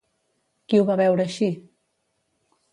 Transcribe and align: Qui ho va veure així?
Qui 0.73 0.79
ho 0.79 0.87
va 0.87 0.97
veure 1.03 1.27
així? 1.29 1.51